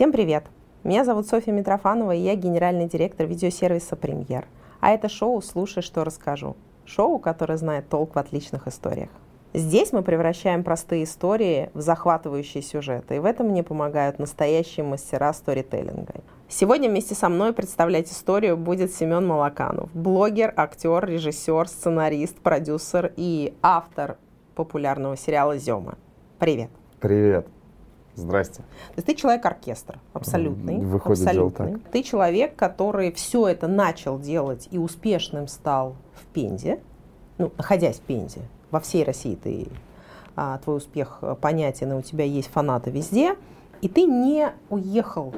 [0.00, 0.44] Всем привет!
[0.82, 4.46] Меня зовут Софья Митрофанова, и я генеральный директор видеосервиса «Премьер».
[4.80, 6.56] А это шоу «Слушай, что расскажу».
[6.86, 9.10] Шоу, которое знает толк в отличных историях.
[9.52, 15.34] Здесь мы превращаем простые истории в захватывающие сюжеты, и в этом мне помогают настоящие мастера
[15.34, 16.14] сторителлинга.
[16.48, 23.52] Сегодня вместе со мной представлять историю будет Семен Малаканов, блогер, актер, режиссер, сценарист, продюсер и
[23.60, 24.16] автор
[24.54, 25.98] популярного сериала «Зема».
[26.38, 26.70] Привет.
[27.00, 27.46] Привет.
[28.16, 28.56] Здрасте.
[28.56, 30.78] То есть ты человек-оркестр, абсолютный.
[30.78, 31.72] Выходит, абсолютный.
[31.74, 31.90] так.
[31.90, 36.80] Ты человек, который все это начал делать и успешным стал в Пензе,
[37.38, 38.42] ну, находясь в Пензе.
[38.70, 39.68] Во всей России ты,
[40.36, 43.36] а, твой успех понятен, и у тебя есть фанаты везде.
[43.80, 45.34] И ты не уехал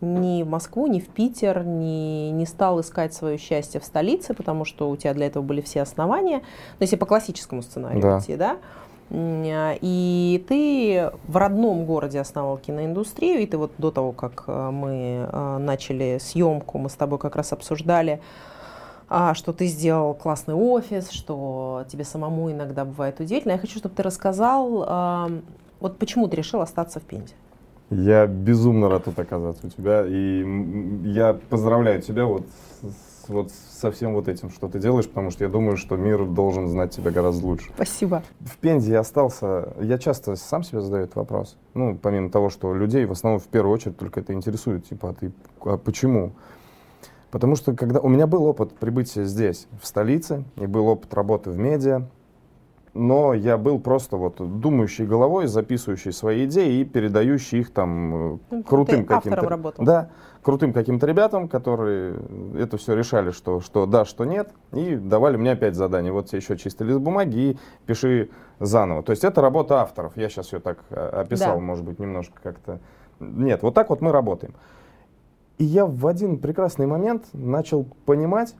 [0.00, 4.64] ни в Москву, ни в Питер, ни, не стал искать свое счастье в столице, потому
[4.64, 6.38] что у тебя для этого были все основания.
[6.38, 8.18] Но ну, если по классическому сценарию да.
[8.18, 8.58] идти, да,
[9.10, 15.28] и ты в родном городе основал киноиндустрию, и ты вот до того, как э, мы
[15.30, 18.20] э, начали съемку, мы с тобой как раз обсуждали,
[19.08, 23.52] а, что ты сделал классный офис, что тебе самому иногда бывает удивительно.
[23.52, 25.30] Я хочу, чтобы ты рассказал,
[25.78, 27.34] вот почему ты решил остаться в Пензе.
[27.90, 30.42] Я безумно рад тут оказаться у тебя, и
[31.04, 32.46] я поздравляю тебя вот
[33.28, 36.68] вот со всем вот этим, что ты делаешь, потому что я думаю, что мир должен
[36.68, 37.70] знать тебя гораздо лучше.
[37.74, 38.22] Спасибо.
[38.40, 41.56] В Пензе я остался, я часто сам себе задаю этот вопрос.
[41.74, 45.14] Ну, помимо того, что людей в основном в первую очередь только это интересует, типа, а
[45.14, 45.32] ты,
[45.64, 46.32] а почему?
[47.30, 51.50] Потому что когда у меня был опыт прибытия здесь, в столице, и был опыт работы
[51.50, 52.06] в медиа,
[52.94, 58.38] но я был просто вот думающий головой, записывающий свои идеи и передающий их там э,
[58.50, 59.74] ну, крутым каким-то...
[59.78, 60.10] Да,
[60.42, 62.16] крутым каким-то ребятам, которые
[62.56, 66.12] это все решали, что, что да, что нет, и давали мне опять задание.
[66.12, 69.02] Вот тебе еще чистый лист бумаги и пиши заново.
[69.02, 70.16] То есть это работа авторов.
[70.16, 71.60] Я сейчас ее так э, описал, да.
[71.60, 72.78] может быть, немножко как-то...
[73.18, 74.54] Нет, вот так вот мы работаем.
[75.58, 78.54] И я в один прекрасный момент начал понимать,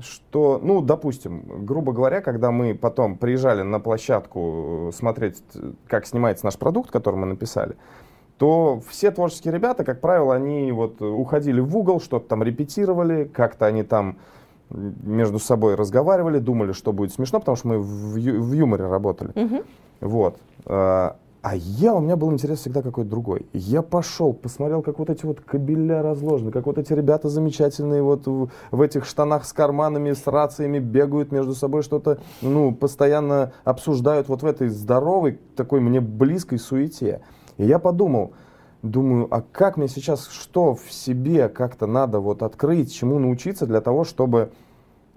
[0.00, 5.42] что, ну, допустим, грубо говоря, когда мы потом приезжали на площадку э, смотреть,
[5.86, 7.76] как снимается наш продукт, который мы написали,
[8.38, 13.66] то все творческие ребята, как правило, они вот уходили в угол, что-то там репетировали, как-то
[13.66, 14.18] они там
[14.70, 19.30] между собой разговаривали, думали, что будет смешно, потому что мы в, ю- в юморе работали.
[19.34, 19.62] Угу.
[20.00, 20.38] Вот.
[21.48, 23.46] А, я, у меня был интерес всегда какой-то другой.
[23.52, 28.26] Я пошел, посмотрел, как вот эти вот кабеля разложены, как вот эти ребята замечательные вот
[28.26, 34.28] в, в этих штанах с карманами, с рациями бегают между собой, что-то, ну, постоянно обсуждают
[34.28, 37.20] вот в этой здоровой, такой мне близкой суете.
[37.58, 38.32] И я подумал,
[38.82, 43.80] думаю, а как мне сейчас, что в себе как-то надо вот открыть, чему научиться для
[43.80, 44.50] того, чтобы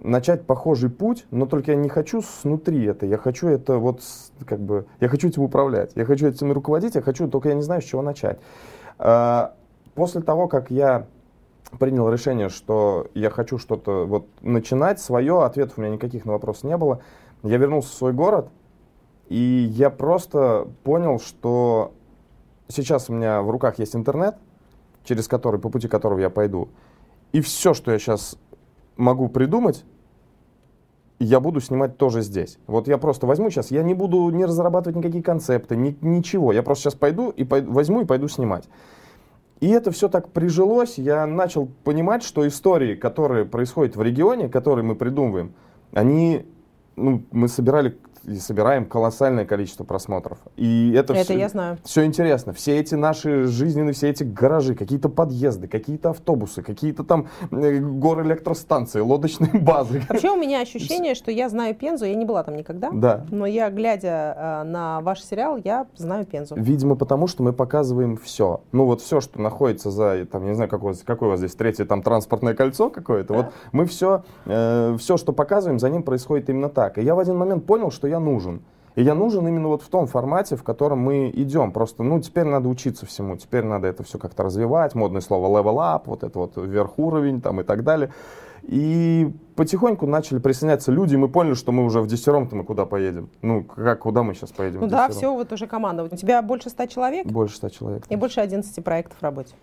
[0.04, 4.02] начать похожий путь, но только я не хочу снутри это, я хочу это вот
[4.46, 7.62] как бы, я хочу этим управлять, я хочу этим руководить, я хочу, только я не
[7.62, 8.40] знаю, с чего начать.
[8.98, 9.56] А,
[9.96, 11.08] после того, как я
[11.78, 16.64] принял решение, что я хочу что-то вот начинать свое, ответов у меня никаких на вопрос
[16.64, 17.02] не было,
[17.44, 18.50] я вернулся в свой город,
[19.28, 21.94] и я просто понял, что
[22.68, 24.36] сейчас у меня в руках есть интернет,
[25.04, 26.70] через который, по пути которого я пойду,
[27.32, 28.38] и все, что я сейчас
[29.00, 29.86] могу придумать,
[31.20, 32.60] я буду снимать тоже здесь.
[32.68, 36.54] Вот я просто возьму сейчас, я не буду не разрабатывать никакие концепты, ни, ничего.
[36.54, 38.70] Я просто сейчас пойду и пойду, возьму и пойду снимать.
[39.60, 44.86] И это все так прижилось, я начал понимать, что истории, которые происходят в регионе, которые
[44.86, 45.54] мы придумываем,
[45.92, 46.46] они,
[46.96, 50.38] ну, мы собирали и собираем колоссальное количество просмотров.
[50.56, 51.78] И это, это все, я знаю.
[51.84, 52.54] все интересно.
[52.54, 58.26] Все эти наши жизненные, все эти гаражи, какие-то подъезды, какие-то автобусы, какие-то там э, горы
[58.26, 60.02] электростанции, лодочные базы.
[60.10, 63.26] Вообще у меня ощущение, что я знаю Пензу, я не была там никогда, да.
[63.30, 66.56] но я, глядя э, на ваш сериал, я знаю Пензу.
[66.56, 68.62] Видимо, потому что мы показываем все.
[68.72, 71.86] Ну вот все, что находится за, там, не знаю, какое, какое у вас здесь третье
[71.86, 73.40] там транспортное кольцо какое-то, да.
[73.40, 76.98] вот мы все, э, все, что показываем, за ним происходит именно так.
[76.98, 78.62] И я в один момент понял, что я нужен.
[78.96, 81.72] И я нужен именно вот в том формате, в котором мы идем.
[81.72, 85.78] Просто, ну, теперь надо учиться всему, теперь надо это все как-то развивать, модное слово level
[85.78, 88.12] up, вот это вот вверх уровень там и так далее.
[88.64, 92.86] И потихоньку начали присоединяться люди, и мы поняли, что мы уже в десятером-то мы куда
[92.86, 93.30] поедем.
[93.42, 94.82] Ну, как, куда мы сейчас поедем?
[94.82, 96.04] Ну да, все, вот уже команда.
[96.04, 97.26] У тебя больше ста человек?
[97.26, 98.04] Больше ста человек.
[98.10, 99.56] И больше 11 проектов в работе?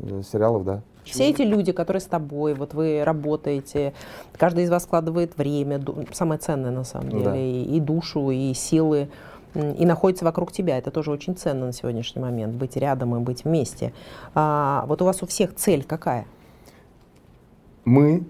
[0.00, 0.82] Э, сериалов, да.
[1.04, 3.92] Все эти люди, которые с тобой, вот вы работаете,
[4.36, 5.82] каждый из вас вкладывает время,
[6.12, 7.36] самое ценное на самом деле, да.
[7.36, 9.08] и, и душу, и силы,
[9.54, 10.78] и находится вокруг тебя.
[10.78, 13.92] Это тоже очень ценно на сегодняшний момент, быть рядом и быть вместе.
[14.34, 16.26] А, вот у вас у всех цель какая?
[17.84, 18.24] Мы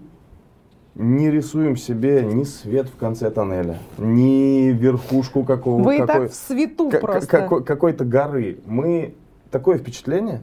[0.94, 6.34] не рисуем себе ни свет в конце тоннеля, ни верхушку какого Вы какой, так в
[6.34, 7.28] свету просто.
[7.28, 8.60] Какой, какой-то горы.
[8.66, 9.14] Мы
[9.50, 10.42] такое впечатление,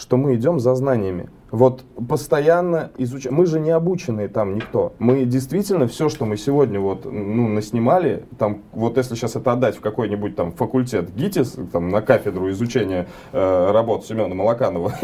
[0.00, 1.28] что мы идем за знаниями.
[1.50, 3.36] Вот постоянно изучаем.
[3.36, 4.94] Мы же не обученные там никто.
[4.98, 9.76] Мы действительно все, что мы сегодня вот, ну, наснимали, там, вот если сейчас это отдать
[9.76, 14.94] в какой-нибудь там факультет ГИТИС, там, на кафедру изучения э, работ Семена Малаканова,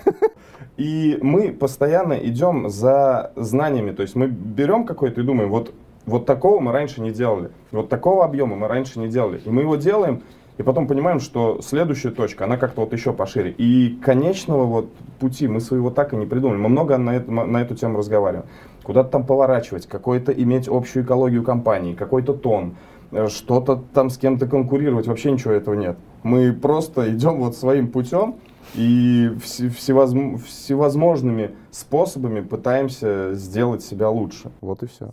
[0.76, 3.92] и мы постоянно идем за знаниями.
[3.92, 5.72] То есть мы берем какой-то и думаем, вот,
[6.04, 9.40] вот такого мы раньше не делали, вот такого объема мы раньше не делали.
[9.42, 10.22] И мы его делаем,
[10.58, 13.54] и потом понимаем, что следующая точка, она как-то вот еще пошире.
[13.56, 16.58] И конечного вот пути мы своего так и не придумали.
[16.58, 18.46] Мы много на, это, на эту тему разговариваем.
[18.82, 22.74] Куда-то там поворачивать, какой-то иметь общую экологию компании, какой-то тон,
[23.12, 25.06] э, что-то там с кем-то конкурировать.
[25.06, 25.96] Вообще ничего этого нет.
[26.24, 28.36] Мы просто идем вот своим путем
[28.74, 34.50] и всевозм, всевозможными способами пытаемся сделать себя лучше.
[34.60, 35.12] Вот и все.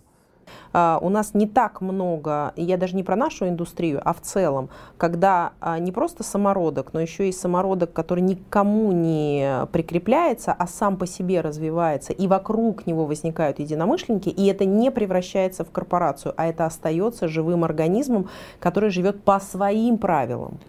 [0.78, 4.68] А, у нас не так много, я даже не про нашу индустрию, а в целом,
[4.98, 10.98] когда а, не просто самородок, но еще и самородок, который никому не прикрепляется, а сам
[10.98, 16.46] по себе развивается, и вокруг него возникают единомышленники, и это не превращается в корпорацию, а
[16.46, 18.28] это остается живым организмом,
[18.60, 20.60] который живет по своим правилам.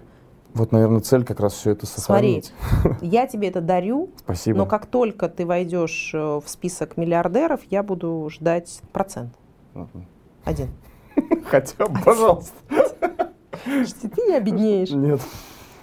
[0.54, 2.52] Вот, наверное, цель как раз все это сохранить.
[2.80, 4.58] Смотри, я тебе это дарю, Спасибо.
[4.58, 9.34] но как только ты войдешь э, в список миллиардеров, я буду ждать процент.
[10.44, 10.68] Один.
[11.46, 12.54] Хотя бы, пожалуйста.
[13.64, 14.90] Ты не обеднеешь.
[14.90, 15.20] Нет.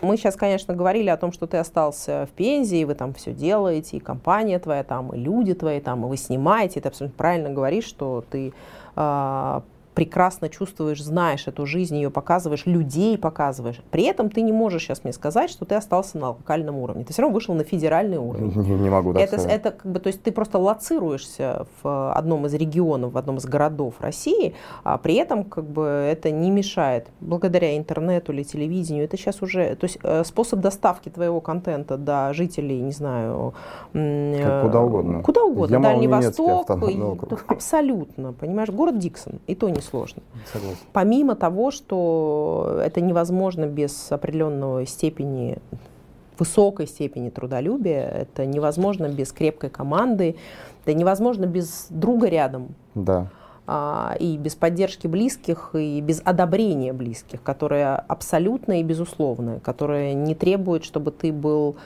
[0.01, 3.33] Мы сейчас, конечно, говорили о том, что ты остался в Пензе, и вы там все
[3.33, 6.81] делаете, и компания твоя там, и люди твои там, и вы снимаете.
[6.81, 8.53] Ты абсолютно правильно говоришь, что ты
[8.95, 9.61] э,
[9.93, 13.81] прекрасно чувствуешь, знаешь эту жизнь, ее показываешь, людей показываешь.
[13.91, 17.03] При этом ты не можешь сейчас мне сказать, что ты остался на локальном уровне.
[17.03, 18.53] Ты все равно вышел на федеральный уровень.
[18.55, 19.51] Не, не могу так это, сказать.
[19.51, 23.45] Это как бы, то есть ты просто лоцируешься в одном из регионов, в одном из
[23.45, 27.07] городов России, а при этом как бы это не мешает.
[27.19, 32.33] Благодаря интернету или телевидению, это сейчас уже, то есть э, способ доставки твоего контента до
[32.33, 33.53] жителей, не знаю,
[33.93, 35.21] как куда угодно.
[35.21, 35.79] Куда угодно.
[35.79, 36.69] Дальний Восток.
[36.89, 36.99] И,
[37.47, 40.23] абсолютно, понимаешь, город Диксон, и то не сложно.
[40.51, 40.77] Согласен.
[40.91, 45.57] Помимо того, что это невозможно без определенной степени
[46.39, 50.35] высокой степени трудолюбия, это невозможно без крепкой команды,
[50.83, 52.75] это невозможно без друга рядом.
[52.95, 53.29] Да.
[53.65, 60.35] А, и без поддержки близких, и без одобрения близких, которое абсолютно и безусловное, которое не
[60.35, 61.77] требует, чтобы ты был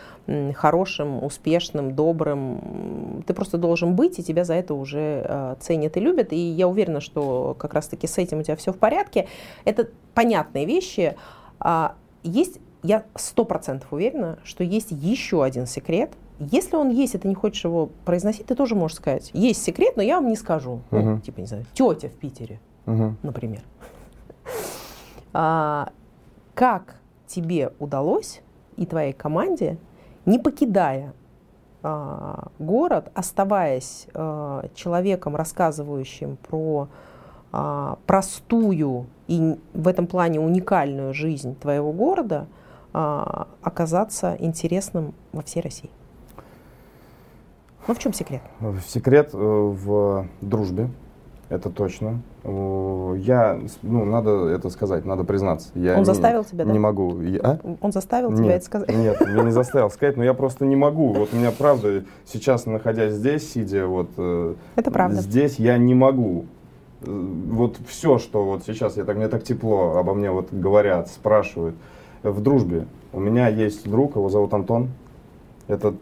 [0.55, 3.23] хорошим, успешным, добрым.
[3.27, 6.33] Ты просто должен быть, и тебя за это уже а, ценят и любят.
[6.33, 9.27] И я уверена, что как раз-таки с этим у тебя все в порядке.
[9.63, 11.15] Это понятные вещи.
[11.59, 11.93] А,
[12.23, 16.09] есть, я сто процентов уверена, что есть еще один секрет–
[16.39, 19.97] если он есть, и ты не хочешь его произносить, ты тоже можешь сказать, есть секрет,
[19.97, 20.81] но я вам не скажу.
[20.91, 21.01] Uh-huh.
[21.01, 23.13] Ну, типа, не знаю, тетя в Питере, uh-huh.
[23.23, 23.61] например.
[25.33, 25.89] А,
[26.53, 26.95] как
[27.27, 28.41] тебе удалось
[28.75, 29.77] и твоей команде,
[30.25, 31.13] не покидая
[31.83, 36.87] а, город, оставаясь а, человеком, рассказывающим про
[37.51, 42.47] а, простую и в этом плане уникальную жизнь твоего города,
[42.93, 45.89] а, оказаться интересным во всей России?
[47.87, 48.41] Ну в чем секрет?
[48.85, 50.89] Секрет э, в дружбе,
[51.49, 52.21] это точно.
[52.43, 55.69] Я, ну, надо это сказать, надо признаться.
[55.75, 56.71] Я Он не, заставил тебя, да?
[56.71, 57.21] Не могу.
[57.21, 57.59] Я, а?
[57.79, 58.89] Он заставил нет, тебя это сказать?
[58.89, 61.13] Нет, меня не заставил сказать, но я просто не могу.
[61.13, 65.21] Вот у меня, правда, сейчас, находясь здесь, сидя вот э, это правда.
[65.21, 66.45] здесь, я не могу.
[67.01, 71.07] Э, вот все, что вот сейчас, я так, мне так тепло обо мне вот говорят,
[71.07, 71.75] спрашивают.
[72.23, 72.87] В дружбе.
[73.13, 74.89] У меня есть друг, его зовут Антон.
[75.67, 75.93] Это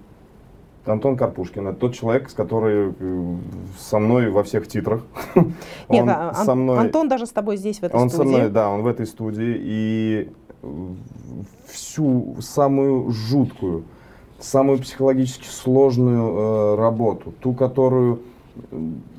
[0.86, 1.68] Антон Карпушкин.
[1.68, 3.36] Это тот человек, с который э,
[3.78, 5.04] со мной во всех титрах.
[5.90, 8.28] Нет, он а, со мной, Антон даже с тобой здесь, в этой он студии.
[8.28, 9.56] Он со мной, да, он в этой студии.
[9.60, 10.32] И
[11.68, 13.84] всю самую жуткую,
[14.40, 18.20] самую психологически сложную э, работу, ту, которую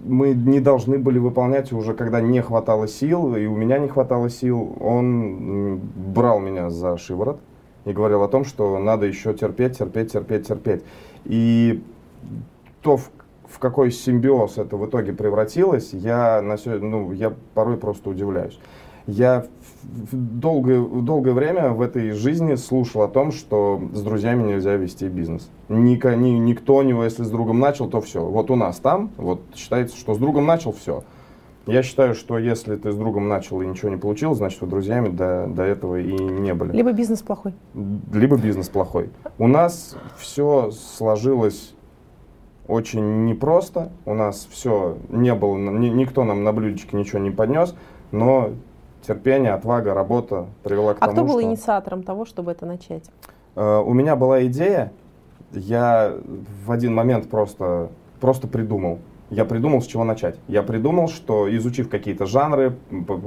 [0.04, 4.30] мы не должны были выполнять уже, когда не хватало сил, и у меня не хватало
[4.30, 5.78] сил, он
[6.14, 7.38] брал меня за шиворот
[7.84, 10.82] и говорил о том, что надо еще терпеть, терпеть, терпеть, терпеть.
[11.28, 11.82] И
[12.82, 13.10] то, в,
[13.48, 18.58] в какой симбиоз это в итоге превратилось, я, на, ну, я порой просто удивляюсь.
[19.06, 19.46] Я
[19.84, 25.48] долгое, долгое время в этой жизни слушал о том, что с друзьями нельзя вести бизнес.
[25.68, 28.24] Ник, ни, никто не, если с другом начал, то все.
[28.24, 31.04] Вот у нас там, вот считается, что с другом начал, все.
[31.66, 35.08] Я считаю, что если ты с другом начал и ничего не получил, значит, вы друзьями
[35.08, 36.72] до, до этого и не были.
[36.72, 37.54] Либо бизнес плохой.
[38.12, 39.10] Либо бизнес плохой.
[39.38, 41.74] У нас все сложилось
[42.68, 43.90] очень непросто.
[44.04, 47.74] У нас все не было, ни, никто нам на блюдечке ничего не поднес,
[48.12, 48.50] но
[49.06, 51.20] терпение, отвага, работа привела к а тому, что...
[51.20, 53.04] А кто был инициатором того, чтобы это начать?
[53.54, 54.92] Uh, у меня была идея,
[55.52, 56.14] я
[56.64, 58.98] в один момент просто, просто придумал.
[59.30, 60.36] Я придумал, с чего начать.
[60.46, 62.76] Я придумал, что изучив какие-то жанры,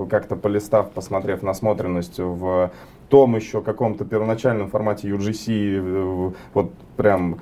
[0.10, 2.72] как-то полистав, посмотрев насмотренность в
[3.10, 7.40] том еще каком-то первоначальном формате UGC, вот прям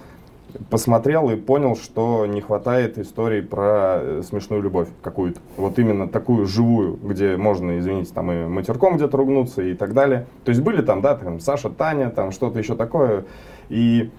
[0.69, 5.39] посмотрел и понял, что не хватает истории про э, смешную любовь какую-то.
[5.57, 10.25] Вот именно такую живую, где можно, извините, там и матерком где-то ругнуться и так далее.
[10.45, 13.25] То есть были там, да, там Саша, Таня, там что-то еще такое.
[13.69, 14.09] И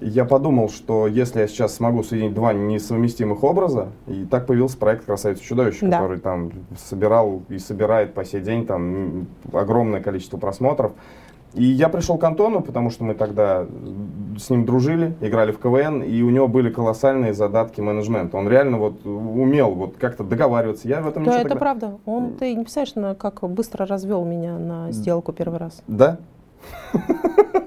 [0.00, 5.04] я подумал, что если я сейчас смогу соединить два несовместимых образа, и так появился проект
[5.04, 5.98] «Красавица чудовище», да.
[5.98, 10.92] который там собирал и собирает по сей день там огромное количество просмотров.
[11.54, 13.66] И я пришел к Антону, потому что мы тогда
[14.36, 18.36] с ним дружили, играли в КВН, и у него были колоссальные задатки менеджмента.
[18.36, 20.86] Он реально вот умел вот как-то договариваться.
[20.86, 21.56] Я в этом да, это тогда...
[21.56, 21.98] правда.
[22.04, 25.82] Он, ты не представляешь, как быстро развел меня на сделку первый раз.
[25.86, 26.18] Да?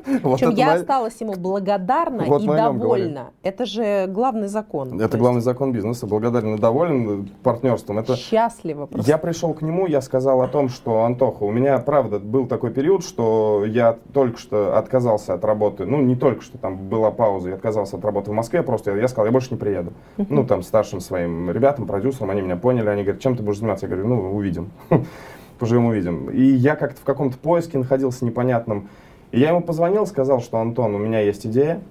[0.24, 3.32] Причем я осталась ему благодарна и довольна.
[3.44, 5.00] Это же главный закон.
[5.00, 6.08] Это главный закон бизнеса.
[6.08, 8.00] Благодарен и доволен партнерством.
[8.00, 8.16] Это...
[8.16, 9.10] Счастливо просто.
[9.10, 12.72] Я пришел к нему, я сказал о том, что, Антоха, у меня, правда, был такой
[12.72, 15.86] период, что я только что отказался от работы.
[15.86, 19.08] Ну, не только что, там была пауза, я отказался от работы в Москве, просто я,
[19.08, 19.94] сказал, я больше не приеду.
[20.18, 23.86] Ну, там, старшим своим ребятам, продюсерам, они меня поняли, они говорят, чем ты будешь заниматься?
[23.86, 24.72] Я говорю, ну, увидим.
[25.60, 26.30] Поживем, увидим.
[26.30, 28.90] И я как-то в каком-то поиске находился непонятном.
[29.32, 31.82] Я ему позвонил, сказал, что Антон, у меня есть идея,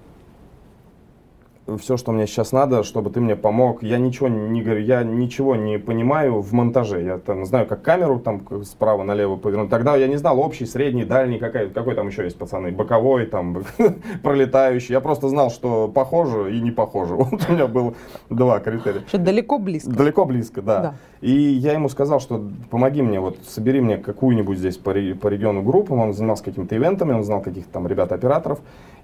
[1.77, 3.83] все, что мне сейчас надо, чтобы ты мне помог.
[3.83, 7.03] Я ничего не говорю, я ничего не понимаю в монтаже.
[7.03, 9.69] Я там знаю, как камеру там справа налево повернуть.
[9.69, 13.63] Тогда я не знал общий, средний, дальний, какой, какой там еще есть пацаны, боковой, там
[14.23, 14.93] пролетающий.
[14.93, 17.15] Я просто знал, что похоже и не похоже.
[17.29, 17.93] Вот у меня было
[18.29, 19.03] два критерия.
[19.07, 19.91] Что далеко близко.
[19.91, 20.79] Далеко близко, да.
[20.79, 20.95] да.
[21.21, 25.61] И я ему сказал, что помоги мне, вот собери мне какую-нибудь здесь по, по региону
[25.61, 25.95] группу.
[25.95, 28.59] Он занимался какими-то ивентами, он знал каких-то там ребят-операторов.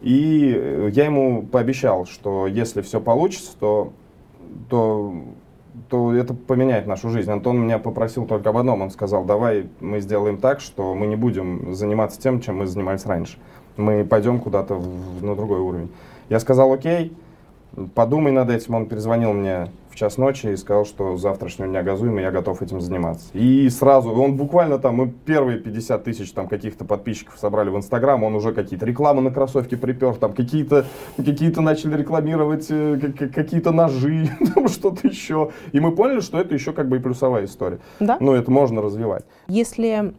[0.06, 3.92] И э, я ему пообещал, что если все получится, то,
[4.70, 5.16] то,
[5.90, 7.32] то это поменяет нашу жизнь.
[7.32, 8.84] Антон меня попросил только об одном.
[8.84, 13.04] Он сказал, давай мы сделаем так, что мы не будем заниматься тем, чем мы занимались
[13.08, 13.40] раньше.
[13.78, 14.80] Мы пойдем куда-то
[15.22, 15.90] на другой уровень.
[16.30, 17.12] Я сказал, окей,
[17.96, 18.76] подумай над этим.
[18.76, 22.30] Он перезвонил мне в час ночи и сказал, что с завтрашнего дня газуем, и я
[22.30, 23.30] готов этим заниматься.
[23.32, 28.22] И сразу, он буквально там, мы первые 50 тысяч там каких-то подписчиков собрали в Инстаграм,
[28.24, 30.86] он уже какие-то рекламы на кроссовки припер, там какие-то
[31.16, 35.52] какие начали рекламировать, э, какие-то ножи, там что-то еще.
[35.72, 37.80] И мы поняли, что это еще как бы и плюсовая история.
[38.02, 38.18] Да?
[38.20, 39.24] Ну, это можно развивать.
[39.48, 40.14] Если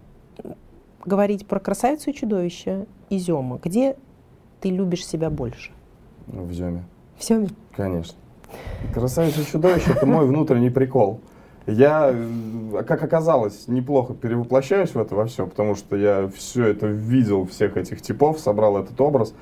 [1.04, 3.97] говорить про красавицу и чудовище Изема, где
[4.61, 5.73] ты любишь себя больше?
[6.26, 6.85] В Земе.
[7.18, 7.49] В Земе?
[7.76, 8.16] Конечно.
[8.92, 11.20] Красавица чудовище это мой внутренний прикол.
[11.66, 12.14] Я,
[12.86, 17.76] как оказалось, неплохо перевоплощаюсь в это во все, потому что я все это видел, всех
[17.76, 19.34] этих типов, собрал этот образ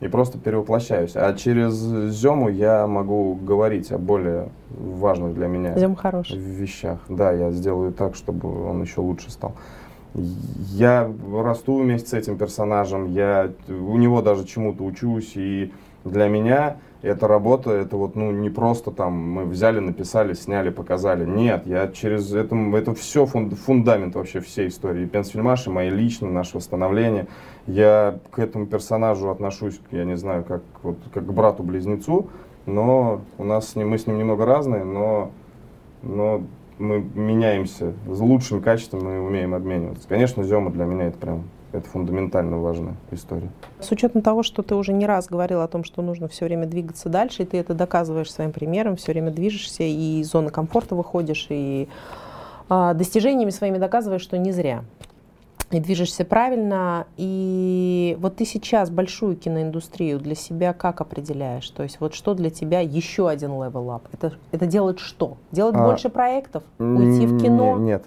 [0.00, 1.12] и просто перевоплощаюсь.
[1.16, 5.96] А через Зему я могу говорить о более важных для меня Зем
[6.38, 7.00] вещах.
[7.08, 9.54] Да, я сделаю так, чтобы он еще лучше стал.
[10.14, 15.72] Я расту вместе с этим персонажем, я у него даже чему-то учусь, и
[16.04, 21.26] для меня эта работа, это вот, ну, не просто там мы взяли, написали, сняли, показали.
[21.26, 25.06] Нет, я через это, это все фундамент вообще всей истории.
[25.06, 27.26] Пенсфильмаш и мои личные, наше восстановление.
[27.66, 32.28] Я к этому персонажу отношусь, я не знаю, как, вот, как к брату-близнецу,
[32.66, 35.32] но у нас с ним, мы с ним немного разные, но,
[36.02, 36.42] но
[36.78, 37.94] мы меняемся.
[38.06, 40.08] С лучшими качествами мы умеем обмениваться.
[40.08, 43.50] Конечно, Зема для меня это прям это фундаментально важная история.
[43.80, 46.66] С учетом того, что ты уже не раз говорил о том, что нужно все время
[46.66, 50.94] двигаться дальше, и ты это доказываешь своим примером, все время движешься, и из зоны комфорта
[50.94, 51.88] выходишь, и
[52.68, 54.84] а, достижениями своими доказываешь, что не зря.
[55.70, 57.06] И движешься правильно.
[57.16, 61.68] И вот ты сейчас большую киноиндустрию для себя как определяешь?
[61.70, 64.02] То есть вот что для тебя еще один up?
[64.12, 65.38] Это, это делать что?
[65.50, 66.62] Делать а, больше проектов?
[66.78, 67.78] Уйти в кино?
[67.78, 68.02] Нет.
[68.02, 68.04] Нет,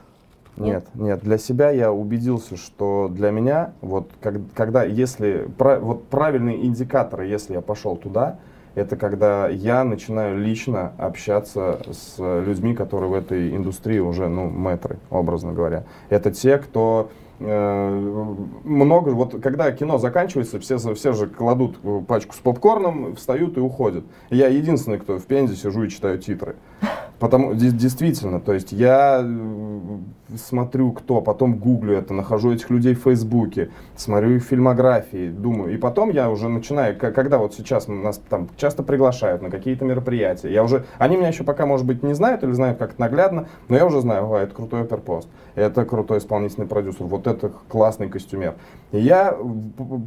[0.96, 7.26] нет, Для себя я убедился, что для меня, вот как, когда, если, вот правильные индикаторы,
[7.26, 8.38] если я пошел туда,
[8.76, 14.98] это когда я начинаю лично общаться с людьми, которые в этой индустрии уже, ну, метры,
[15.10, 15.86] образно говоря.
[16.10, 17.10] Это те, кто
[17.40, 18.36] э,
[18.66, 24.04] много, вот когда кино заканчивается, все, все же кладут пачку с попкорном, встают и уходят.
[24.30, 26.56] Я единственный, кто в Пензе сижу и читаю титры.
[27.20, 29.26] Потому, действительно, то есть я
[30.36, 35.74] смотрю, кто, потом гуглю это, нахожу этих людей в Фейсбуке, смотрю их фильмографии, думаю.
[35.74, 40.52] И потом я уже начинаю, когда вот сейчас нас там часто приглашают на какие-то мероприятия,
[40.52, 43.78] я уже, они меня еще пока, может быть, не знают или знают как наглядно, но
[43.78, 48.56] я уже знаю, о, это крутой оперпост, это крутой исполнительный продюсер, вот это классный костюмер.
[48.92, 49.38] И я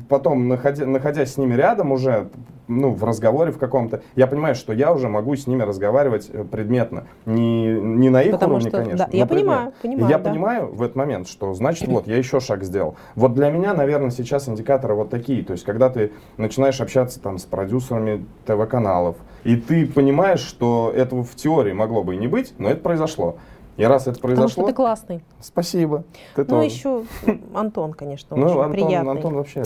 [0.08, 2.28] потом, находя, находясь с ними рядом уже,
[2.66, 6.44] ну, в разговоре в каком-то, я понимаю, что я уже могу с ними разговаривать э,
[6.44, 7.04] предметно.
[7.26, 9.06] Не, не на их Потому уровне, что, конечно.
[9.10, 10.10] Да, я понимаю, понимаю.
[10.10, 10.30] Я да.
[10.30, 12.96] понимаю в этот момент, что значит, вот, я еще шаг сделал.
[13.16, 15.44] Вот для меня, наверное, сейчас индикаторы вот такие.
[15.44, 21.22] То есть, когда ты начинаешь общаться там с продюсерами ТВ-каналов, и ты понимаешь, что этого
[21.22, 23.36] в теории могло бы и не быть, но это произошло.
[23.76, 24.48] И раз это произошло...
[24.48, 25.24] Потому что ты классный.
[25.40, 26.04] Спасибо.
[26.34, 26.66] Ты ну, тоже.
[26.66, 27.04] еще
[27.54, 29.10] Антон, конечно, ну, очень Антон, приятный.
[29.12, 29.62] Антон вообще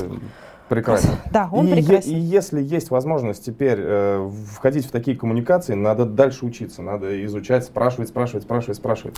[0.73, 1.11] прекрасен.
[1.31, 2.13] Да, он и, прекрасен.
[2.13, 7.65] И если есть возможность теперь э, входить в такие коммуникации, надо дальше учиться, надо изучать,
[7.65, 9.17] спрашивать, спрашивать, спрашивать, спрашивать.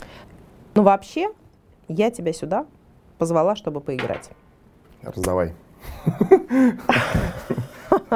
[0.74, 1.28] Ну, вообще,
[1.86, 2.66] я тебя сюда
[3.18, 4.30] позвала, чтобы поиграть.
[5.02, 5.54] Раздавай.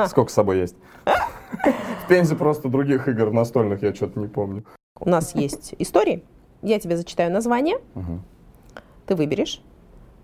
[0.08, 0.76] Сколько с собой есть?
[1.04, 4.64] В Пензе просто других игр настольных я что-то не помню.
[4.98, 6.24] У нас есть истории,
[6.62, 7.78] я тебе зачитаю название,
[9.06, 9.62] ты выберешь.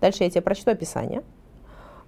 [0.01, 1.23] Дальше я тебе прочту описание.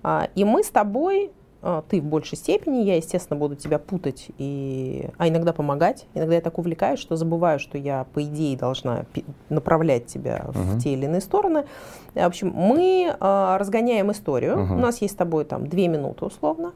[0.08, 4.28] А, и мы с тобой, а, ты в большей степени, я, естественно, буду тебя путать,
[4.38, 6.06] и, а иногда помогать.
[6.14, 9.04] Иногда я так увлекаюсь, что забываю, что я, по идее, должна
[9.50, 10.60] направлять тебя угу.
[10.60, 11.66] в те или иные стороны.
[12.14, 14.64] В общем, мы а, разгоняем историю.
[14.64, 14.76] Угу.
[14.76, 16.72] У нас есть с тобой там две минуты условно.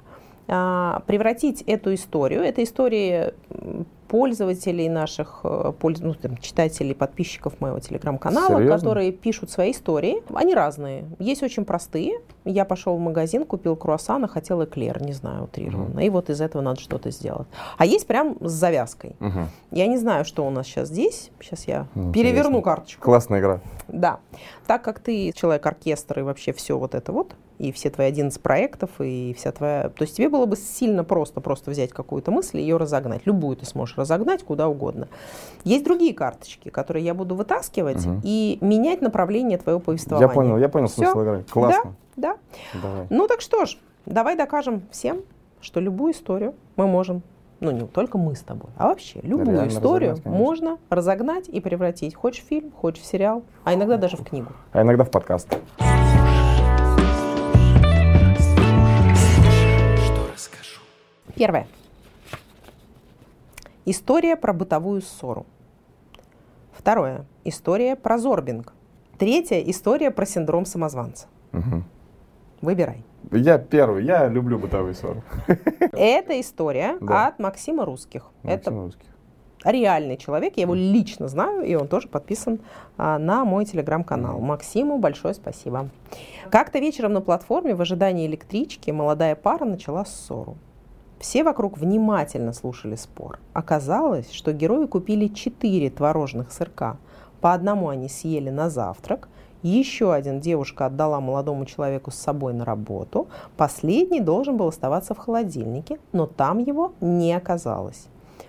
[0.47, 3.35] Превратить эту историю, эта история
[4.11, 8.77] пользователей наших, э, ну, там, читателей, подписчиков моего телеграм-канала, Серьезно?
[8.77, 10.21] которые пишут свои истории.
[10.33, 11.05] Они разные.
[11.17, 12.19] Есть очень простые.
[12.43, 15.91] Я пошел в магазин, купил круассан, хотел эклер, не знаю, утрированно.
[15.91, 15.99] Угу.
[16.01, 17.47] И вот из этого надо что-то сделать.
[17.77, 19.15] А есть прям с завязкой.
[19.21, 19.47] Угу.
[19.71, 21.31] Я не знаю, что у нас сейчас здесь.
[21.39, 22.11] Сейчас я Интересно.
[22.11, 23.01] переверну карточку.
[23.01, 23.61] Классная игра.
[23.87, 24.19] Да.
[24.67, 28.89] Так как ты человек-оркестр и вообще все вот это вот, и все твои 11 проектов,
[28.99, 29.89] и вся твоя...
[29.89, 33.21] То есть тебе было бы сильно просто просто взять какую-то мысль и ее разогнать.
[33.25, 35.07] Любую ты сможешь разогнать куда угодно.
[35.63, 38.19] Есть другие карточки, которые я буду вытаскивать угу.
[38.23, 40.27] и менять направление твоего повествования.
[40.27, 41.45] Я понял, я понял смысл игры.
[41.51, 41.93] Классно.
[42.15, 42.37] Да,
[42.73, 42.79] да.
[42.81, 43.07] Давай.
[43.11, 45.21] Ну так что ж, давай докажем всем,
[45.61, 47.21] что любую историю мы можем
[47.59, 51.59] ну не только мы с тобой, а вообще любую Реально историю разогнать, можно разогнать и
[51.61, 54.51] превратить хоть в фильм, хоть в сериал, а иногда даже в книгу.
[54.73, 55.47] А иногда в подкаст.
[61.41, 61.65] Первое.
[63.85, 65.47] История про бытовую ссору.
[66.71, 67.25] Второе.
[67.43, 68.73] История про зорбинг.
[69.17, 69.59] Третья.
[69.59, 71.25] История про синдром самозванца.
[71.53, 71.81] Угу.
[72.61, 73.03] Выбирай.
[73.31, 74.05] Я первый.
[74.05, 75.23] Я люблю бытовые ссоры.
[75.93, 77.29] Это история да.
[77.29, 78.29] от Максима Русских.
[78.43, 79.09] Максим Это Русских.
[79.65, 80.57] реальный человек.
[80.57, 82.59] Я его лично знаю, и он тоже подписан
[82.97, 84.39] а, на мой телеграм-канал.
[84.41, 85.89] Максиму большое спасибо.
[86.51, 90.55] Как-то вечером на платформе в ожидании электрички молодая пара начала ссору.
[91.21, 93.37] Все вокруг внимательно слушали спор.
[93.53, 96.97] Оказалось, что герои купили четыре творожных сырка.
[97.41, 99.29] По одному они съели на завтрак,
[99.61, 103.27] еще один девушка отдала молодому человеку с собой на работу.
[103.55, 108.07] Последний должен был оставаться в холодильнике, но там его не оказалось.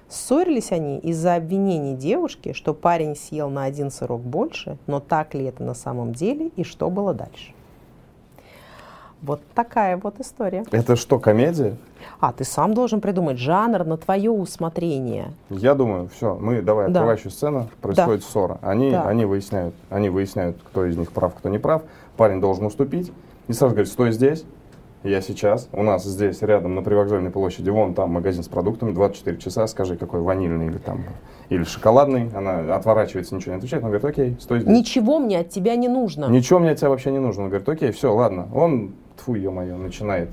[0.08, 5.44] Ссорились они из-за обвинений девушки, что парень съел на один сырок больше, но так ли
[5.44, 7.52] это на самом деле и что было дальше.
[9.22, 10.64] Вот такая вот история.
[10.72, 11.76] Это что, комедия?
[12.18, 15.32] А, ты сам должен придумать жанр на твое усмотрение.
[15.48, 17.00] Я думаю, все, мы давай да.
[17.00, 18.26] открывающую сцену, происходит да.
[18.26, 18.58] ссора.
[18.62, 19.06] Они, да.
[19.06, 21.82] они, выясняют, они выясняют, кто из них прав, кто не прав.
[22.16, 23.12] Парень должен уступить
[23.46, 24.44] и сразу говорит, стой здесь,
[25.04, 29.36] я сейчас, у нас здесь рядом на привокзальной площади, вон там магазин с продуктами, 24
[29.38, 31.02] часа, скажи, какой ванильный или там,
[31.48, 32.30] или шоколадный.
[32.34, 34.72] Она отворачивается, ничего не отвечает, он говорит, окей, стой здесь.
[34.72, 36.26] Ничего мне от тебя не нужно.
[36.26, 37.44] Ничего мне от тебя вообще не нужно.
[37.44, 38.48] Он говорит, окей, все, ладно.
[38.54, 40.30] Он, тфу, ё-моё, начинает,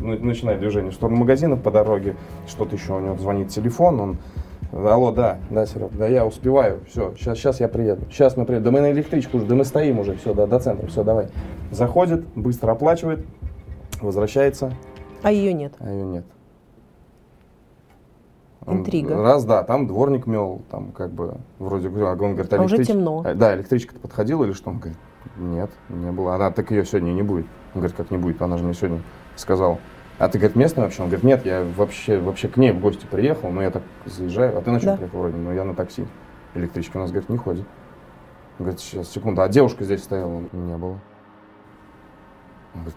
[0.00, 4.18] ну, начинает движение в сторону магазина по дороге, что-то еще, у него звонит телефон, он
[4.72, 8.64] Алло, да, да, Серег, да, я успеваю, все, сейчас, сейчас я приеду, сейчас мы приедем,
[8.64, 11.28] да мы на электричку уже, да мы стоим уже, все, да, до центра, все, давай.
[11.70, 13.24] Заходит, быстро оплачивает,
[14.00, 14.72] возвращается.
[15.22, 15.74] А ее нет?
[15.78, 16.24] А ее нет.
[18.66, 19.16] Интрига.
[19.22, 22.84] Раз, да, там дворник мел, там как бы вроде бы, он говорит, а, а уже
[22.84, 23.22] темно.
[23.24, 24.70] А, да, электричка подходила или что?
[24.70, 24.98] Он говорит,
[25.36, 26.34] нет, не было.
[26.34, 27.46] Она так ее сегодня не будет.
[27.74, 29.02] Он говорит, как не будет, она же мне сегодня
[29.36, 29.78] сказала.
[30.18, 31.02] А ты, говорит, местный вообще?
[31.02, 34.56] Он говорит, нет, я вообще, вообще к ней в гости приехал, но я так заезжаю.
[34.56, 34.96] А ты на чем да.
[34.96, 35.36] приехал вроде?
[35.36, 36.06] Ну, я на такси.
[36.54, 37.66] Электричка у нас, говорит, не ходит.
[38.58, 40.44] Он говорит, сейчас, секунду, а девушка здесь стояла?
[40.52, 41.00] Не было.
[42.74, 42.96] Он говорит,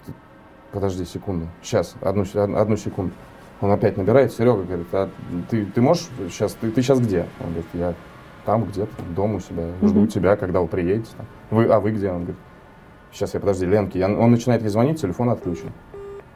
[0.70, 3.12] подожди секунду, сейчас, одну, одну секунду.
[3.60, 5.10] Он опять набирает, Серега говорит, а
[5.50, 7.26] ты, ты можешь сейчас, ты, ты сейчас где?
[7.40, 7.94] Он говорит, я
[8.44, 10.08] там где-то, дома у себя, жду Мгм.
[10.08, 11.10] тебя, когда вы приедете.
[11.50, 12.10] Вы, а вы где?
[12.10, 12.36] Он говорит,
[13.12, 13.98] сейчас я, подожди, Ленки.
[13.98, 15.72] Я- он начинает ей звонить, телефон отключен.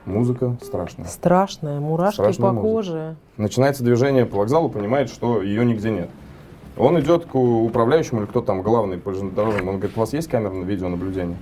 [0.05, 1.07] Музыка страшная.
[1.07, 2.73] Страшное, мурашки Страшная по музыка.
[2.73, 3.17] коже.
[3.37, 6.11] Начинается движение по вокзалу, понимает, что ее нигде нет.
[6.77, 9.69] Он идет к управляющему или кто там главный по железнодорожным.
[9.69, 11.37] Он говорит, у вас есть камера на видеонаблюдение?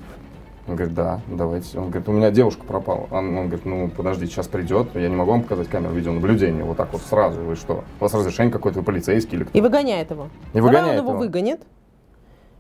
[0.68, 1.78] Он говорит, да, давайте.
[1.78, 3.06] Он говорит, у меня девушка пропала.
[3.10, 6.62] Он, он говорит, ну подожди, сейчас придет, я не могу вам показать камеру видеонаблюдения.
[6.64, 7.40] Вот так вот сразу.
[7.40, 7.84] Вы что?
[7.98, 9.56] У вас разрешение какое-то, вы полицейский или кто?
[9.56, 10.28] И выгоняет его.
[10.52, 11.18] И выгоняет он его его.
[11.18, 11.62] выгонит,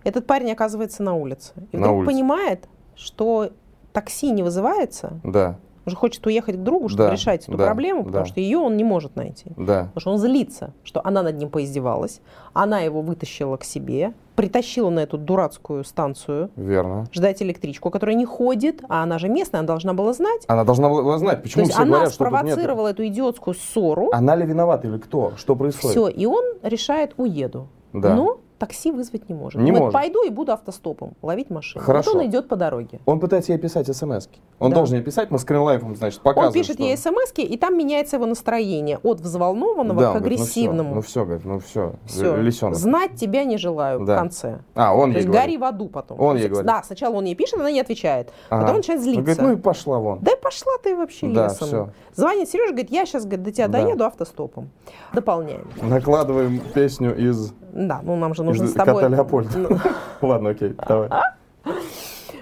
[0.04, 1.52] этот парень оказывается на улице.
[1.72, 2.12] И На вдруг улице.
[2.12, 3.50] понимает, что
[3.92, 7.64] такси не вызывается, Да, он же хочет уехать к другу, чтобы Да, решать эту да,
[7.64, 8.28] проблему, потому да.
[8.30, 9.46] что ее он не может найти.
[9.56, 9.84] да.
[9.94, 12.20] Потому что он злится, что она над ним поиздевалась,
[12.52, 17.06] она его вытащила к себе, притащила на эту дурацкую станцию Верно.
[17.12, 20.44] ждать электричку, которая не ходит, а она же местная, она должна была знать.
[20.48, 22.40] Она должна была знать, То почему есть все она говорят, что тут нет.
[22.42, 25.32] спровоцировала эту идиотскую ссору, Она ли виновата или кто?
[25.36, 25.90] Что происходит?
[25.96, 27.68] все, и он решает, уеду.
[27.94, 28.14] Да.
[28.14, 29.60] Но такси вызвать не может.
[29.60, 29.94] Не Он говорит, может.
[29.94, 31.82] пойду и буду автостопом ловить машину.
[31.84, 32.12] Хорошо.
[32.12, 33.00] Вот он идет по дороге.
[33.06, 34.38] Он пытается ей писать смс -ки.
[34.58, 34.76] Он Да.
[34.76, 36.48] должен ей писать, мы скринлайфом, значит, показываем.
[36.48, 40.18] он пишет что- ей смс и там меняется его настроение от взволнованного Да, к он
[40.20, 40.94] говорит, агрессивному.
[40.96, 42.36] Ну все, говорит, ну все, Всё.
[42.36, 42.76] лисенок.
[42.76, 44.14] Знать тебя не желаю Да.
[44.16, 44.58] в конце.
[44.74, 45.44] А, он То ей есть говорит.
[45.46, 46.20] гори в аду потом.
[46.20, 46.66] Он ей говорит.
[46.66, 48.28] Да, сначала он ей пишет, она не отвечает.
[48.50, 48.60] Ага.
[48.60, 49.22] Потом он начинает Он злиться.
[49.22, 50.18] говорит, ну и пошла вон.
[50.20, 51.66] Да и пошла ты вообще Да, лесом.
[51.68, 51.88] всё.
[52.14, 53.80] Звонит Сережа, говорит, я сейчас говорит, до тебя Да.
[53.82, 54.68] доеду автостопом.
[55.14, 55.66] Дополняем.
[55.80, 59.02] Накладываем песню из, Да, ну нам же нужно с тобой...
[59.02, 59.58] Кота Леопольда.
[59.58, 59.78] Ну,
[60.28, 61.08] Ладно, окей, давай.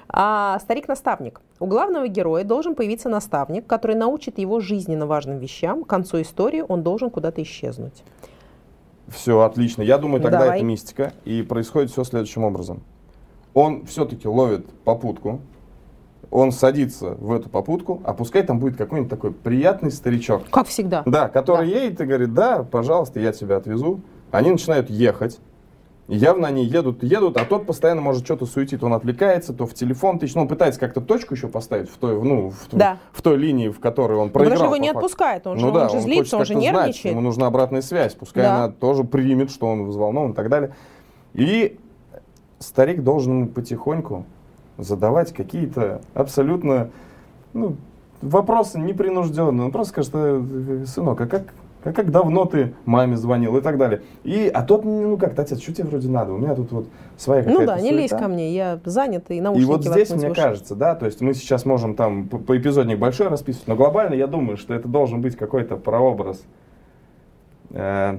[0.08, 1.40] А, старик-наставник.
[1.60, 5.84] У главного героя должен появиться наставник, который научит его жизненно важным вещам.
[5.84, 8.02] К концу истории он должен куда-то исчезнуть.
[9.08, 9.82] Все, отлично.
[9.82, 10.58] Я думаю, тогда Давай.
[10.58, 11.12] это мистика.
[11.24, 12.82] И происходит все следующим образом.
[13.54, 15.40] Он все-таки ловит попутку.
[16.30, 20.42] Он садится в эту попутку, а пускай там будет какой-нибудь такой приятный старичок.
[20.50, 21.02] Как всегда.
[21.06, 24.00] Да, который едет и говорит, да, пожалуйста, я тебя отвезу.
[24.30, 25.38] Они начинают ехать.
[26.08, 29.74] И явно они едут, едут, а тот постоянно может что-то суетит, он отвлекается, то в
[29.74, 32.96] телефон тычет, ну, он пытается как-то точку еще поставить в той, ну, в, Да.
[33.12, 34.56] в той линии, в которой он проиграл.
[34.56, 34.98] Потому что его по не факту.
[35.00, 37.12] отпускает, он же, ну он да, же он злится, хочет он же как-то знать, нервничает.
[37.12, 38.56] ему нужна обратная связь, пускай Да.
[38.64, 40.74] она тоже примет, что он взволнован и так далее.
[41.34, 41.78] И
[42.58, 44.24] старик должен ему потихоньку
[44.78, 46.88] задавать какие-то абсолютно
[47.52, 47.76] ну,
[48.22, 49.66] вопросы непринужденные.
[49.66, 51.52] Он просто скажет, «Э, сынок, а как,
[51.84, 54.02] а как давно ты маме звонил и так далее.
[54.24, 56.32] И, а тот, ну как, отец, что тебе вроде надо?
[56.32, 58.24] У меня тут вот своя какая-то Ну да, не лезь суета».
[58.24, 60.40] ко мне, я занят, и И наушники вот здесь, мне уши.
[60.40, 64.26] кажется, да, то есть мы сейчас можем там по- поэпизодник большой расписывать, но глобально я
[64.26, 66.42] думаю, что это должен быть какой-то прообраз
[67.70, 68.18] э,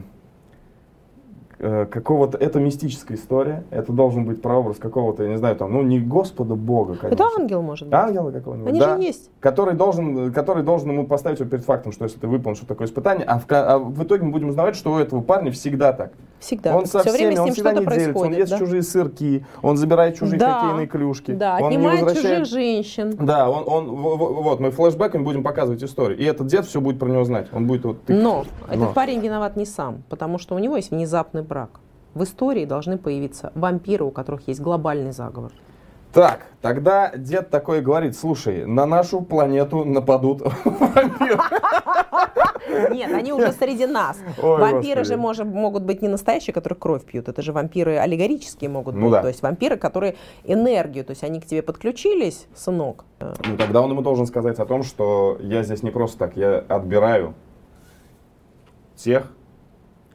[1.60, 6.00] какого-то, это мистическая история, это должен быть прообраз какого-то, я не знаю, там, ну не
[6.00, 7.26] Господа Бога, Это конечно.
[7.38, 7.94] ангел, может быть.
[7.94, 9.30] Ангела какого-нибудь, Они да, же есть.
[9.40, 13.26] который должен, который должен ему поставить его перед фактом, что если ты выполнишь такое испытание,
[13.26, 16.14] а в, а в итоге мы будем узнавать, что у этого парня всегда так.
[16.40, 16.78] Всегда.
[16.78, 18.38] он со Все время всеми, с он ним что-то не делится, он происходит.
[18.40, 18.58] ест да?
[18.60, 20.60] чужие сырки, он забирает чужие Да.
[20.62, 23.16] хоккейные клюшки, Да, он не отнимает возвращает чужих женщин.
[23.20, 26.18] да, он, он, вот, мы флешбеками будем показывать историю.
[26.18, 27.48] И этот дед все будет про него знать.
[27.52, 27.98] Он будет вот...
[28.08, 28.74] тык- Но Но.
[28.74, 31.80] этот парень виноват не сам, потому что у него есть внезапный брак.
[32.14, 35.52] В истории должны появиться вампиры, у которых есть глобальный заговор.
[36.12, 41.38] Так, тогда дед такой говорит, слушай, на нашу планету нападут вампиры.
[42.92, 44.18] Нет, они уже среди нас.
[44.42, 45.08] Ой, Вампиры Господи.
[45.08, 47.28] же может- могут быть не настоящие, которые кровь пьют.
[47.30, 49.12] Это же вампиры аллегорические могут Ну быть.
[49.12, 49.22] да.
[49.22, 53.06] То есть вампиры, которые энергию, то есть они к тебе подключились, сынок.
[53.20, 56.58] Ну, тогда он ему должен сказать о том, что я здесь не просто так, я
[56.58, 57.34] отбираю
[58.96, 59.32] тех,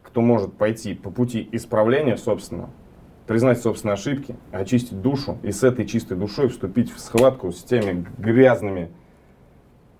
[0.03, 2.71] кто может пойти по пути исправления, собственно,
[3.27, 8.07] признать собственные ошибки, очистить душу и с этой чистой душой вступить в схватку с теми
[8.19, 8.91] грязными.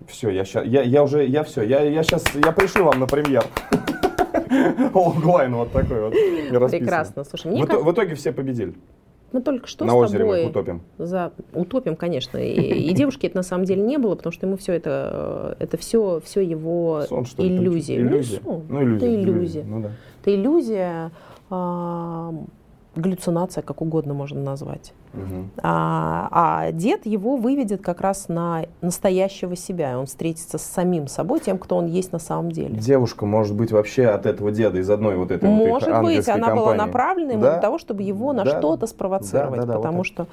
[0.07, 3.07] Все, я сейчас, я, я уже, я все, я, я сейчас, я пришлю вам на
[3.07, 3.43] премьер.
[4.93, 6.13] Логлайн вот такой вот.
[6.71, 7.23] Прекрасно.
[7.23, 8.75] Слушай, В, мне в итоге все победили.
[9.31, 10.81] мы только что на с озере тобой утопим.
[10.99, 12.37] за утопим, конечно.
[12.37, 12.53] И,
[12.89, 16.21] и девушки это на самом деле не было, потому что ему все это, это все,
[16.23, 17.97] все его Сон, что иллюзии.
[17.97, 18.15] Ну, чё-то?
[18.17, 18.41] Иллюзия.
[18.43, 18.63] сон.
[18.69, 19.07] Ну, иллюзия.
[19.07, 19.63] Это иллюзия.
[19.63, 19.91] Ну да.
[20.21, 21.11] Это иллюзия,
[21.49, 22.33] а,
[22.95, 24.93] галлюцинация, как угодно можно назвать.
[25.13, 25.51] Мгм.
[25.61, 29.93] А, а дед его выведет как раз на настоящего себя.
[29.93, 32.77] И он встретится с самим собой, тем, кто он есть на самом деле.
[32.77, 36.33] Девушка может быть вообще от этого деда, из одной вот этой вот Может быть, ангельской
[36.33, 36.77] она была компании.
[36.85, 37.51] направлена ему Да.
[37.53, 38.57] для того, чтобы его на Да.
[38.57, 39.61] что-то спровоцировать.
[39.61, 40.05] Да, да, да, вот потому так.
[40.05, 40.27] что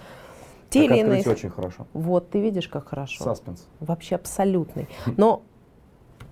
[0.70, 1.22] те или иные...
[1.27, 1.87] очень хорошо.
[1.92, 3.22] Вот, ты видишь, как хорошо.
[3.25, 3.66] Саспенс.
[3.81, 4.88] Вообще абсолютный.
[5.16, 5.42] Но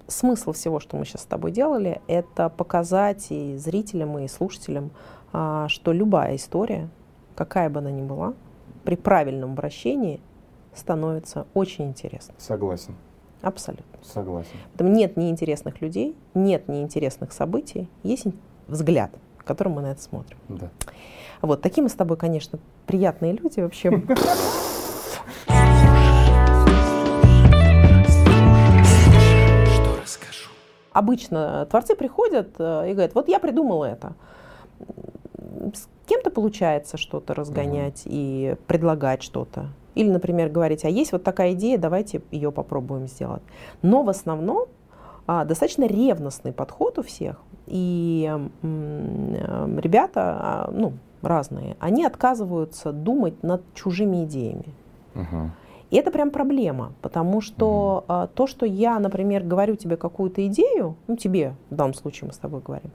[0.07, 4.90] смысл всего, что мы сейчас с тобой делали, это показать и зрителям, и слушателям,
[5.33, 6.88] что любая история,
[7.35, 8.35] какая бы она ни была,
[8.85, 10.21] при правильном обращении
[10.75, 12.35] становится очень интересной.
[12.38, 12.95] Согласен.
[13.43, 13.99] Абсолютно.
[14.03, 14.51] Согласен.
[14.73, 18.27] Поэтому нет неинтересных людей, нет неинтересных событий, есть
[18.69, 19.11] взгляд.
[19.45, 20.38] которым мы на это смотрим.
[20.49, 20.71] Да.
[21.43, 23.90] Вот, такие мы с тобой, конечно, приятные люди вообще.
[30.93, 34.14] Обычно творцы приходят э, и говорят, вот я придумал это.
[35.74, 39.68] С кем-то получается что-то разгонять и предлагать что-то.
[39.94, 43.42] Или, например, говорить, а есть вот такая идея, давайте ее попробуем сделать.
[43.83, 44.66] Но в основном
[45.26, 47.37] а, достаточно ревностный подход у всех.
[47.66, 48.29] И
[48.62, 54.74] м, ребята, а, ну, разные, они отказываются думать над чужими идеями.
[55.14, 55.53] Мгм.
[55.90, 60.96] И это прям проблема, потому что а, то, что я, например, говорю тебе какую-то идею,
[61.09, 62.90] ну тебе в данном случае мы с тобой говорим,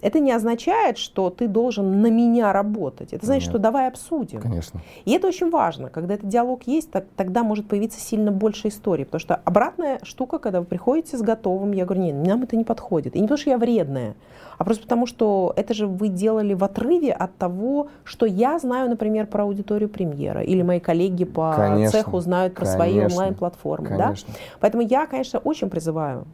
[0.00, 3.12] это не означает, что ты должен на меня работать.
[3.12, 3.52] Это значит, Нет.
[3.52, 4.40] что давай обсудим.
[4.40, 4.80] Конечно.
[5.04, 5.88] И это очень важно.
[5.88, 9.06] Когда этот диалог есть, так- тогда может появиться сильно больше историй.
[9.06, 12.64] Потому что обратная штука, когда вы приходите с готовым, я говорю, нет, нам это не
[12.64, 13.16] подходит.
[13.16, 14.14] И не потому, что я вредная,
[14.58, 18.90] а просто потому, что это же вы делали в отрыве от того, что я знаю,
[18.90, 20.42] например, про аудиторию премьера.
[20.42, 21.90] Или мои коллеги по Конечно.
[21.98, 23.16] цеху знают про свои Конечно.
[23.16, 23.96] онлайн-платформы.
[23.96, 24.14] Да?
[24.60, 26.26] Поэтому я, конечно, очень призываю,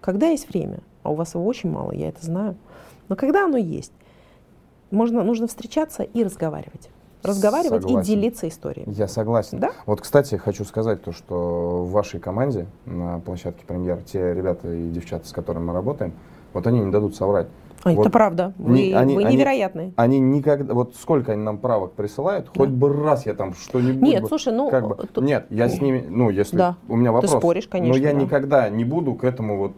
[0.00, 2.54] когда есть время, а у вас его очень мало, я это знаю,
[3.08, 3.92] но когда оно есть,
[4.90, 6.88] можно, нужно встречаться и разговаривать.
[7.22, 8.00] Разговаривать Согласен.
[8.00, 8.92] и делиться историями.
[8.96, 9.58] Я согласен.
[9.58, 9.72] Да?
[9.86, 14.88] Вот, кстати, хочу сказать то, что в вашей команде на площадке премьер те ребята и
[14.88, 16.12] девчата, с которыми мы работаем,
[16.54, 17.48] вот они не дадут соврать.
[17.84, 18.54] А, Вот это правда.
[18.58, 19.92] Вы, не- они- вы они- невероятные.
[19.96, 24.00] Они никогда, вот сколько они нам правок присылают, хоть бы раз я там что-нибудь...
[24.02, 26.76] Нет, бы- слушай, ну, как бы- тут- Нет, я с ними, ну, если Да.
[26.88, 27.32] у меня Ты вопрос.
[27.38, 28.20] споришь, конечно, Но я да.
[28.20, 29.72] никогда не буду к этому вот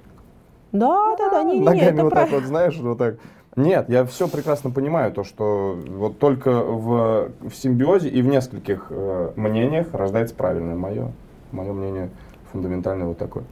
[0.73, 2.37] Да, да, да, не, не, не, ногами это вот так правда.
[2.37, 3.17] вот, знаешь, вот так.
[3.57, 8.87] Нет, я все прекрасно понимаю, то, что вот только в, в симбиозе и в нескольких
[8.91, 10.77] э, мнениях рождается правильное.
[10.77, 11.11] Мое,
[11.51, 12.11] мое мнение
[12.53, 13.43] фундаментально вот такое.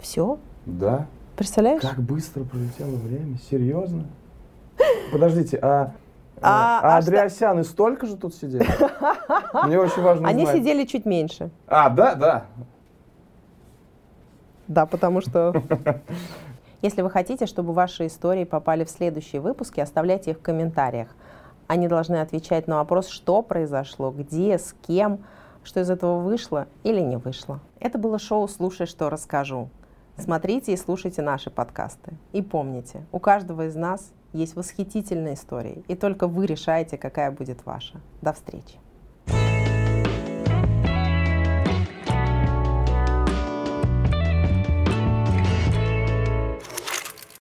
[0.00, 1.06] Все, Да?
[1.36, 1.80] представляешь?
[1.82, 4.04] Как быстро пролетело время, серьезно?
[5.12, 5.92] Подождите, а,
[6.36, 8.66] э, А- а а что- Андреасяны столько же тут сидели?
[9.64, 10.56] Мне очень важно Они знать.
[10.56, 11.50] сидели чуть меньше.
[11.68, 12.44] А, да, да.
[14.70, 15.52] Да, потому что...
[16.82, 21.08] Если вы хотите, чтобы ваши истории попали в следующие выпуски, оставляйте их в комментариях.
[21.66, 25.24] Они должны отвечать на вопрос, что произошло, где, с кем,
[25.64, 27.58] что из этого вышло или не вышло.
[27.80, 29.68] Это было шоу «Слушай, что расскажу».
[30.16, 32.12] Смотрите и слушайте наши подкасты.
[32.32, 37.66] И помните, у каждого из нас есть восхитительные истории, и только вы решаете, какая будет
[37.66, 38.00] ваша.
[38.22, 38.78] До встречи.